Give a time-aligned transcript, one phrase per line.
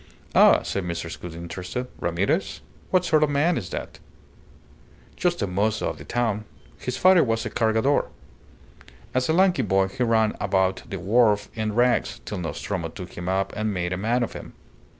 [0.33, 1.21] "Ah!" said Mrs.
[1.21, 1.87] Gould, interested.
[1.99, 2.61] "Ramirez?
[2.89, 3.99] What sort of man is that?"
[5.15, 6.45] "Just a mozo of the town.
[6.79, 8.07] His father was a Cargador.
[9.13, 13.29] As a lanky boy he ran about the wharf in rags, till Nostromo took him
[13.29, 14.53] up and made a man of him.